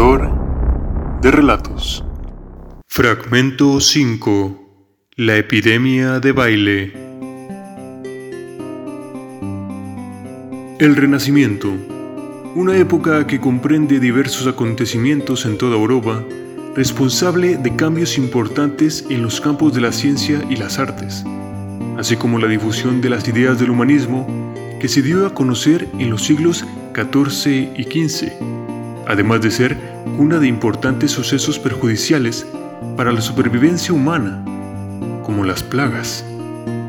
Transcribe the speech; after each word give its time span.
De 0.00 1.30
relatos. 1.30 2.02
Fragmento 2.88 3.80
5. 3.80 5.04
La 5.16 5.36
epidemia 5.36 6.20
de 6.20 6.32
baile. 6.32 6.92
El 10.78 10.96
Renacimiento. 10.96 11.70
Una 12.54 12.78
época 12.78 13.26
que 13.26 13.40
comprende 13.40 14.00
diversos 14.00 14.46
acontecimientos 14.46 15.44
en 15.44 15.58
toda 15.58 15.76
Europa, 15.76 16.24
responsable 16.74 17.58
de 17.58 17.76
cambios 17.76 18.16
importantes 18.16 19.04
en 19.10 19.20
los 19.20 19.38
campos 19.38 19.74
de 19.74 19.82
la 19.82 19.92
ciencia 19.92 20.42
y 20.48 20.56
las 20.56 20.78
artes, 20.78 21.26
así 21.98 22.16
como 22.16 22.38
la 22.38 22.48
difusión 22.48 23.02
de 23.02 23.10
las 23.10 23.28
ideas 23.28 23.60
del 23.60 23.68
humanismo 23.68 24.26
que 24.80 24.88
se 24.88 25.02
dio 25.02 25.26
a 25.26 25.34
conocer 25.34 25.86
en 25.98 26.08
los 26.08 26.24
siglos 26.24 26.64
XIV 26.94 27.74
y 27.76 27.82
XV, 27.82 28.69
además 29.10 29.40
de 29.42 29.50
ser 29.50 29.76
una 30.18 30.38
de 30.38 30.46
importantes 30.46 31.10
sucesos 31.10 31.58
perjudiciales 31.58 32.46
para 32.96 33.12
la 33.12 33.20
supervivencia 33.20 33.92
humana, 33.92 34.42
como 35.24 35.44
las 35.44 35.62
plagas. 35.62 36.24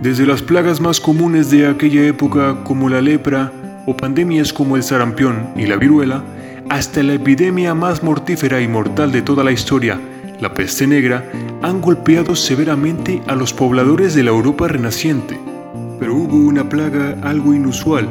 Desde 0.01 0.25
las 0.25 0.41
plagas 0.41 0.79
más 0.79 0.99
comunes 0.99 1.49
de 1.49 1.67
aquella 1.67 2.05
época 2.05 2.63
como 2.63 2.89
la 2.89 3.01
lepra 3.01 3.51
o 3.85 3.97
pandemias 3.97 4.53
como 4.53 4.75
el 4.75 4.83
sarampión 4.83 5.49
y 5.55 5.65
la 5.65 5.77
viruela, 5.77 6.23
hasta 6.69 7.03
la 7.03 7.13
epidemia 7.13 7.73
más 7.73 8.03
mortífera 8.03 8.61
y 8.61 8.67
mortal 8.67 9.11
de 9.11 9.21
toda 9.21 9.43
la 9.43 9.51
historia, 9.51 9.99
la 10.39 10.53
peste 10.53 10.87
negra, 10.87 11.25
han 11.61 11.81
golpeado 11.81 12.35
severamente 12.35 13.21
a 13.27 13.35
los 13.35 13.53
pobladores 13.53 14.13
de 14.13 14.23
la 14.23 14.31
Europa 14.31 14.67
renaciente. 14.67 15.39
Pero 15.99 16.15
hubo 16.15 16.37
una 16.37 16.69
plaga 16.69 17.17
algo 17.23 17.53
inusual 17.53 18.07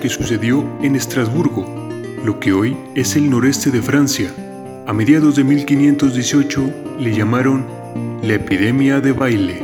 que 0.00 0.08
sucedió 0.08 0.64
en 0.82 0.94
Estrasburgo, 0.96 1.73
lo 2.24 2.40
que 2.40 2.52
hoy 2.54 2.74
es 2.94 3.16
el 3.16 3.28
noreste 3.28 3.70
de 3.70 3.82
Francia. 3.82 4.34
A 4.86 4.92
mediados 4.94 5.36
de 5.36 5.44
1518 5.44 6.96
le 6.98 7.14
llamaron 7.14 7.66
la 8.22 8.34
epidemia 8.34 9.00
de 9.00 9.12
baile. 9.12 9.62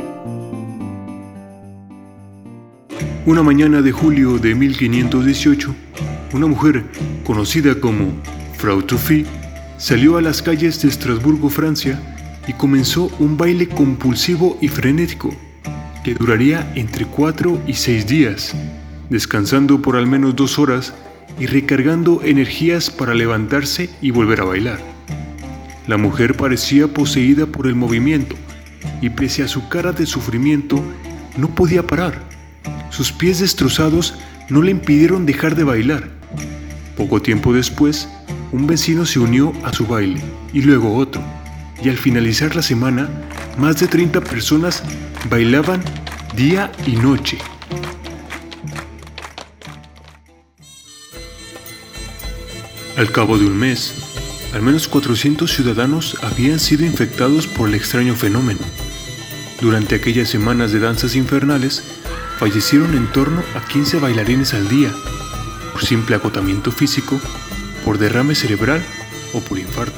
Una 3.25 3.41
mañana 3.41 3.81
de 3.81 3.91
julio 3.91 4.37
de 4.37 4.53
1518, 4.53 5.75
una 6.33 6.45
mujer 6.45 6.83
conocida 7.23 7.73
como 7.75 8.13
Frau 8.57 8.83
Tuffy 8.83 9.25
salió 9.77 10.17
a 10.17 10.21
las 10.21 10.43
calles 10.43 10.79
de 10.83 10.89
Estrasburgo, 10.89 11.49
Francia, 11.49 11.99
y 12.47 12.53
comenzó 12.53 13.09
un 13.19 13.37
baile 13.37 13.67
compulsivo 13.67 14.57
y 14.61 14.67
frenético 14.67 15.33
que 16.03 16.13
duraría 16.13 16.71
entre 16.75 17.05
cuatro 17.05 17.59
y 17.65 17.73
seis 17.73 18.05
días 18.05 18.55
descansando 19.11 19.81
por 19.81 19.97
al 19.97 20.07
menos 20.07 20.35
dos 20.37 20.57
horas 20.57 20.93
y 21.39 21.45
recargando 21.45 22.21
energías 22.23 22.89
para 22.89 23.13
levantarse 23.13 23.89
y 24.01 24.11
volver 24.11 24.41
a 24.41 24.45
bailar. 24.45 24.79
La 25.87 25.97
mujer 25.97 26.35
parecía 26.35 26.87
poseída 26.87 27.45
por 27.45 27.67
el 27.67 27.75
movimiento 27.75 28.35
y 29.01 29.09
pese 29.09 29.43
a 29.43 29.47
su 29.47 29.67
cara 29.67 29.91
de 29.91 30.05
sufrimiento 30.05 30.83
no 31.37 31.53
podía 31.53 31.85
parar. 31.85 32.21
Sus 32.89 33.11
pies 33.11 33.39
destrozados 33.39 34.15
no 34.49 34.61
le 34.61 34.71
impidieron 34.71 35.25
dejar 35.25 35.55
de 35.55 35.63
bailar. 35.63 36.09
Poco 36.95 37.21
tiempo 37.21 37.53
después, 37.53 38.07
un 38.51 38.67
vecino 38.67 39.05
se 39.05 39.19
unió 39.19 39.53
a 39.63 39.73
su 39.73 39.87
baile 39.87 40.21
y 40.53 40.61
luego 40.61 40.95
otro, 40.95 41.21
y 41.83 41.89
al 41.89 41.97
finalizar 41.97 42.55
la 42.55 42.61
semana, 42.61 43.09
más 43.57 43.79
de 43.79 43.87
30 43.87 44.21
personas 44.21 44.83
bailaban 45.29 45.81
día 46.35 46.71
y 46.85 46.91
noche. 46.91 47.37
Al 53.01 53.11
cabo 53.11 53.39
de 53.39 53.47
un 53.47 53.57
mes, 53.57 53.95
al 54.53 54.61
menos 54.61 54.87
400 54.87 55.51
ciudadanos 55.51 56.17
habían 56.21 56.59
sido 56.59 56.85
infectados 56.85 57.47
por 57.47 57.67
el 57.67 57.73
extraño 57.73 58.13
fenómeno. 58.13 58.59
Durante 59.59 59.95
aquellas 59.95 60.29
semanas 60.29 60.71
de 60.71 60.81
danzas 60.81 61.15
infernales, 61.15 61.83
fallecieron 62.37 62.95
en 62.95 63.11
torno 63.11 63.41
a 63.55 63.67
15 63.67 63.97
bailarines 63.97 64.53
al 64.53 64.69
día, 64.69 64.93
por 65.71 65.83
simple 65.83 66.15
agotamiento 66.15 66.71
físico, 66.71 67.19
por 67.83 67.97
derrame 67.97 68.35
cerebral 68.35 68.85
o 69.33 69.39
por 69.39 69.57
infarto. 69.57 69.97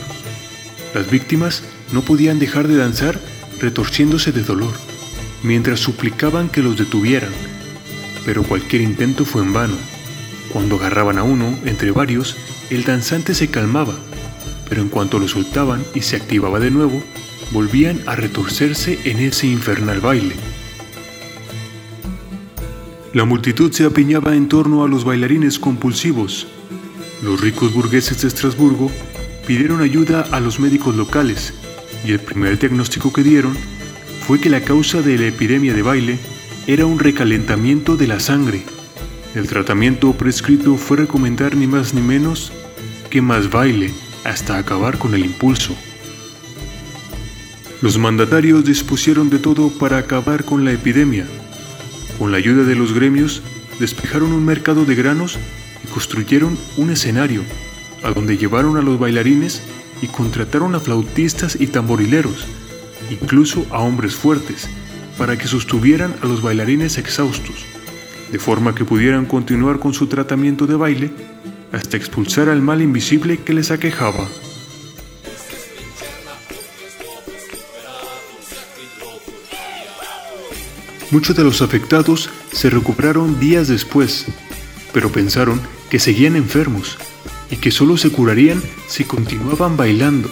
Las 0.94 1.12
víctimas 1.12 1.62
no 1.92 2.04
podían 2.04 2.40
dejar 2.40 2.70
de 2.70 2.78
danzar 2.78 3.20
retorciéndose 3.60 4.32
de 4.32 4.44
dolor, 4.44 4.72
mientras 5.44 5.82
suplicaban 5.82 6.48
que 6.48 6.62
los 6.62 6.78
detuvieran, 6.78 7.34
pero 8.24 8.44
cualquier 8.44 8.82
intento 8.82 9.26
fue 9.26 9.42
en 9.42 9.52
vano. 9.52 9.76
Cuando 10.54 10.78
agarraban 10.78 11.18
a 11.18 11.24
uno, 11.24 11.60
entre 11.66 11.92
varios, 11.92 12.38
el 12.70 12.84
danzante 12.84 13.34
se 13.34 13.50
calmaba, 13.50 13.96
pero 14.70 14.82
en 14.82 14.90
cuanto 14.90 15.20
lo 15.20 15.28
soltaban 15.28 15.84
y 15.94 16.02
se 16.02 16.16
activaba 16.16 16.60
de 16.60 16.72
nuevo, 16.72 17.04
volvían 17.52 18.02
a 18.08 18.16
retorcerse 18.16 19.00
en 19.04 19.20
ese 19.20 19.48
infernal 19.48 20.00
baile. 20.00 20.36
La 23.14 23.26
multitud 23.26 23.72
se 23.72 23.86
apiñaba 23.86 24.36
en 24.36 24.48
torno 24.48 24.84
a 24.84 24.88
los 24.88 25.04
bailarines 25.04 25.60
compulsivos. 25.60 26.48
Los 27.22 27.42
ricos 27.42 27.74
burgueses 27.74 28.22
de 28.22 28.28
Estrasburgo 28.28 28.92
pidieron 29.46 29.82
ayuda 29.82 30.22
a 30.32 30.40
los 30.40 30.60
médicos 30.60 30.96
locales 30.96 31.54
y 32.06 32.12
el 32.12 32.20
primer 32.20 32.58
diagnóstico 32.58 33.14
que 33.14 33.24
dieron 33.24 33.56
fue 34.26 34.40
que 34.40 34.50
la 34.50 34.62
causa 34.62 35.02
de 35.02 35.18
la 35.18 35.28
epidemia 35.28 35.74
de 35.74 35.82
baile 35.82 36.20
era 36.66 36.86
un 36.86 36.98
recalentamiento 36.98 37.98
de 37.98 38.08
la 38.08 38.20
sangre 38.20 38.64
el 39.36 39.48
tratamiento 39.48 40.14
prescrito 40.14 40.78
fue 40.78 40.98
recomendar 40.98 41.56
ni 41.56 41.66
más 41.66 41.96
ni 41.96 42.02
menos 42.02 42.52
que 43.10 43.20
más 43.22 43.50
baile 43.50 43.92
hasta 44.24 44.60
acabar 44.60 45.00
con 45.00 45.16
el 45.16 45.26
impulso. 45.26 45.76
Los 47.82 47.98
mandatarios 47.98 48.64
dispusieron 48.64 49.32
de 49.32 49.40
todo 49.40 49.70
para 49.70 49.98
acabar 49.98 50.46
con 50.46 50.64
la 50.64 50.72
epidemia. 50.72 51.26
Con 52.20 52.32
la 52.32 52.38
ayuda 52.38 52.64
de 52.64 52.76
los 52.76 52.94
gremios, 52.94 53.42
despejaron 53.80 54.34
un 54.34 54.46
mercado 54.46 54.86
de 54.86 54.96
granos 54.96 55.40
y 55.84 55.88
construyeron 55.88 56.58
un 56.78 56.92
escenario, 56.92 57.42
a 58.04 58.12
donde 58.12 58.38
llevaron 58.38 58.78
a 58.78 58.82
los 58.82 59.00
bailarines 59.00 59.64
y 60.02 60.08
contrataron 60.08 60.76
a 60.76 60.80
flautistas 60.80 61.60
y 61.60 61.68
tamborileros, 61.68 62.46
incluso 63.10 63.66
a 63.72 63.80
hombres 63.80 64.16
fuertes, 64.16 64.70
para 65.18 65.38
que 65.38 65.48
sostuvieran 65.48 66.16
a 66.22 66.28
los 66.28 66.42
bailarines 66.42 66.98
exhaustos 66.98 67.73
de 68.34 68.40
forma 68.40 68.74
que 68.74 68.84
pudieran 68.84 69.28
continuar 69.28 69.78
con 69.78 69.94
su 69.94 70.08
tratamiento 70.08 70.66
de 70.66 70.76
baile 70.76 71.12
hasta 71.72 71.98
expulsar 71.98 72.50
al 72.50 72.64
mal 72.64 72.82
invisible 72.82 73.38
que 73.38 73.54
les 73.54 73.70
aquejaba. 73.70 74.28
Muchos 81.12 81.36
de 81.36 81.44
los 81.44 81.62
afectados 81.62 82.32
se 82.52 82.72
recuperaron 82.72 83.40
días 83.40 83.68
después, 83.68 84.26
pero 84.94 85.12
pensaron 85.12 85.62
que 85.92 86.00
seguían 86.00 86.36
enfermos 86.36 86.98
y 87.52 87.58
que 87.58 87.70
solo 87.70 87.98
se 87.98 88.10
curarían 88.10 88.64
si 88.88 89.04
continuaban 89.04 89.78
bailando, 89.78 90.32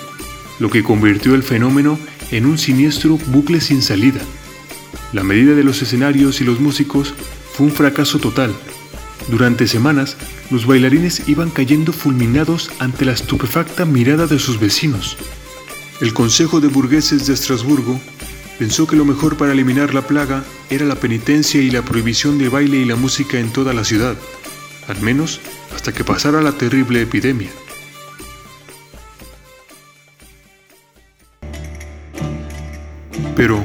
lo 0.57 0.71
que 0.71 0.81
convirtió 0.81 1.35
el 1.35 1.43
fenómeno 1.43 1.99
en 2.31 2.47
un 2.47 2.57
siniestro 2.57 3.19
bucle 3.27 3.61
sin 3.61 3.83
salida. 3.83 4.21
La 5.13 5.23
medida 5.23 5.53
de 5.53 5.63
los 5.63 5.83
escenarios 5.83 6.41
y 6.41 6.45
los 6.45 6.59
músicos 6.59 7.13
un 7.61 7.71
fracaso 7.71 8.19
total. 8.19 8.53
Durante 9.27 9.67
semanas, 9.67 10.17
los 10.49 10.65
bailarines 10.65 11.27
iban 11.27 11.51
cayendo 11.51 11.93
fulminados 11.93 12.71
ante 12.79 13.05
la 13.05 13.13
estupefacta 13.13 13.85
mirada 13.85 14.25
de 14.27 14.39
sus 14.39 14.59
vecinos. 14.59 15.17
El 16.01 16.13
Consejo 16.13 16.59
de 16.59 16.67
Burgueses 16.67 17.27
de 17.27 17.33
Estrasburgo 17.33 17.99
pensó 18.57 18.87
que 18.87 18.95
lo 18.95 19.05
mejor 19.05 19.37
para 19.37 19.51
eliminar 19.51 19.93
la 19.93 20.07
plaga 20.07 20.43
era 20.69 20.85
la 20.85 20.95
penitencia 20.95 21.61
y 21.61 21.69
la 21.69 21.83
prohibición 21.83 22.37
de 22.39 22.49
baile 22.49 22.77
y 22.77 22.85
la 22.85 22.95
música 22.95 23.39
en 23.39 23.53
toda 23.53 23.73
la 23.73 23.83
ciudad, 23.83 24.15
al 24.87 24.99
menos 25.01 25.39
hasta 25.75 25.93
que 25.93 26.03
pasara 26.03 26.41
la 26.41 26.53
terrible 26.53 27.01
epidemia. 27.01 27.49
Pero 33.35 33.63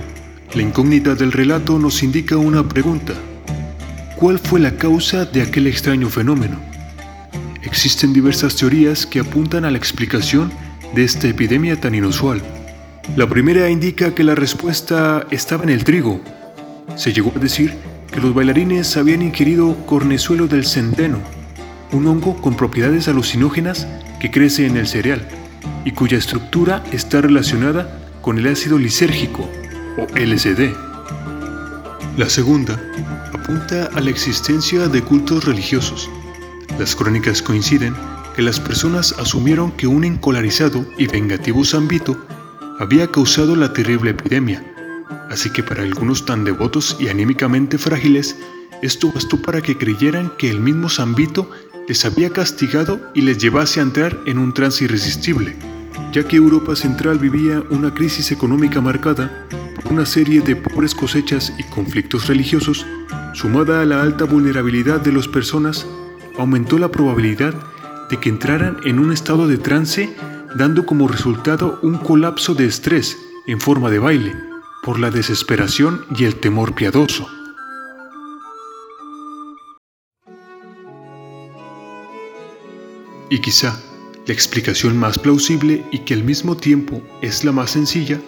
la 0.54 0.62
incógnita 0.62 1.14
del 1.14 1.32
relato 1.32 1.78
nos 1.78 2.02
indica 2.02 2.37
una 2.37 2.66
pregunta 2.69 3.14
cuál 4.16 4.38
fue 4.38 4.60
la 4.60 4.72
causa 4.72 5.26
de 5.26 5.42
aquel 5.42 5.66
extraño 5.66 6.08
fenómeno. 6.08 6.58
Existen 7.62 8.12
diversas 8.12 8.56
teorías 8.56 9.06
que 9.06 9.20
apuntan 9.20 9.64
a 9.64 9.70
la 9.70 9.78
explicación 9.78 10.50
de 10.94 11.04
esta 11.04 11.28
epidemia 11.28 11.78
tan 11.78 11.94
inusual. 11.94 12.42
La 13.14 13.28
primera 13.28 13.68
indica 13.68 14.14
que 14.14 14.24
la 14.24 14.34
respuesta 14.34 15.26
estaba 15.30 15.64
en 15.64 15.70
el 15.70 15.84
trigo. 15.84 16.20
Se 16.96 17.12
llegó 17.12 17.32
a 17.36 17.38
decir 17.38 17.74
que 18.10 18.20
los 18.20 18.34
bailarines 18.34 18.96
habían 18.96 19.22
ingerido 19.22 19.76
cornezuelo 19.86 20.48
del 20.48 20.64
centeno, 20.64 21.18
un 21.92 22.06
hongo 22.06 22.40
con 22.40 22.56
propiedades 22.56 23.08
alucinógenas 23.08 23.86
que 24.18 24.30
crece 24.30 24.66
en 24.66 24.76
el 24.76 24.86
cereal 24.86 25.28
y 25.84 25.92
cuya 25.92 26.16
estructura 26.16 26.82
está 26.92 27.20
relacionada 27.20 27.98
con 28.22 28.38
el 28.38 28.46
ácido 28.46 28.78
lisérgico 28.78 29.48
o 29.98 30.06
LSD. 30.16 30.86
La 32.16 32.30
segunda 32.30 32.80
apunta 33.34 33.90
a 33.92 34.00
la 34.00 34.08
existencia 34.08 34.88
de 34.88 35.02
cultos 35.02 35.44
religiosos. 35.44 36.08
Las 36.78 36.96
crónicas 36.96 37.42
coinciden 37.42 37.94
que 38.34 38.40
las 38.40 38.58
personas 38.58 39.14
asumieron 39.18 39.70
que 39.72 39.86
un 39.86 40.02
encolarizado 40.02 40.86
y 40.96 41.08
vengativo 41.08 41.62
Zambito 41.62 42.16
había 42.78 43.12
causado 43.12 43.54
la 43.54 43.74
terrible 43.74 44.12
epidemia, 44.12 44.64
así 45.28 45.50
que 45.50 45.62
para 45.62 45.82
algunos 45.82 46.24
tan 46.24 46.42
devotos 46.44 46.96
y 46.98 47.08
anímicamente 47.08 47.76
frágiles, 47.76 48.34
esto 48.80 49.12
bastó 49.12 49.42
para 49.42 49.60
que 49.60 49.76
creyeran 49.76 50.32
que 50.38 50.48
el 50.48 50.58
mismo 50.58 50.88
Zambito 50.88 51.50
les 51.86 52.02
había 52.06 52.30
castigado 52.30 52.98
y 53.12 53.20
les 53.20 53.36
llevase 53.36 53.80
a 53.80 53.82
entrar 53.82 54.18
en 54.24 54.38
un 54.38 54.54
trance 54.54 54.84
irresistible, 54.84 55.54
ya 56.14 56.26
que 56.26 56.36
Europa 56.36 56.76
Central 56.76 57.18
vivía 57.18 57.62
una 57.68 57.92
crisis 57.92 58.32
económica 58.32 58.80
marcada 58.80 59.46
una 59.91 60.06
serie 60.06 60.41
de 60.41 60.56
pobres 60.56 60.94
cosechas 60.94 61.53
y 61.59 61.62
conflictos 61.65 62.27
religiosos, 62.27 62.87
sumada 63.35 63.83
a 63.83 63.85
la 63.85 64.03
alta 64.03 64.25
vulnerabilidad 64.25 65.00
de 65.00 65.12
las 65.12 65.29
personas, 65.29 65.87
aumentó 66.38 66.79
la 66.79 66.91
probabilidad 66.91 67.55
de 68.11 68.19
que 68.19 68.29
entraran 68.29 68.79
en 68.85 68.99
un 68.99 69.12
estado 69.12 69.47
de 69.47 69.59
trance 69.59 70.15
dando 70.56 70.87
como 70.87 71.09
resultado 71.09 71.79
un 71.83 71.99
colapso 71.99 72.55
de 72.55 72.67
estrés 72.67 73.19
en 73.47 73.61
forma 73.61 73.91
de 73.91 73.99
baile, 73.99 74.35
por 74.83 74.99
la 74.99 75.11
desesperación 75.11 76.05
y 76.17 76.25
el 76.25 76.37
temor 76.37 76.75
piadoso. 76.75 77.29
Y 83.29 83.41
quizá 83.41 83.81
la 84.27 84.33
explicación 84.33 84.97
más 84.97 85.19
plausible 85.19 85.85
y 85.91 86.00
que 86.00 86.15
al 86.15 86.25
mismo 86.25 86.56
tiempo 86.56 87.03
es 87.23 87.44
la 87.44 87.53
más 87.53 87.73
sencilla 87.73 88.21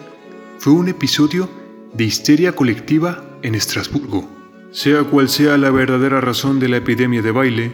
fue 0.59 0.73
un 0.73 0.89
episodio 0.89 1.49
de 1.93 2.03
histeria 2.03 2.51
colectiva 2.51 3.23
en 3.43 3.55
Estrasburgo. 3.55 4.27
Sea 4.71 5.05
cual 5.05 5.29
sea 5.29 5.57
la 5.57 5.71
verdadera 5.71 6.19
razón 6.19 6.59
de 6.59 6.67
la 6.67 6.77
epidemia 6.77 7.21
de 7.21 7.31
baile, 7.31 7.71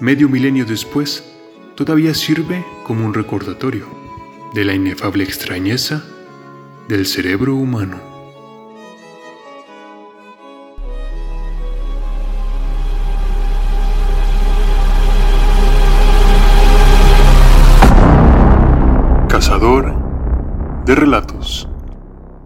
medio 0.00 0.28
milenio 0.28 0.66
después, 0.66 1.24
todavía 1.74 2.12
sirve 2.12 2.62
como 2.86 3.06
un 3.06 3.14
recordatorio 3.14 3.86
de 4.52 4.66
la 4.66 4.74
inefable 4.74 5.24
extrañeza 5.24 6.04
del 6.88 7.06
cerebro 7.06 7.56
humano. 7.56 7.98
Cazador 19.30 20.84
de 20.84 20.94
relatos. 20.94 21.66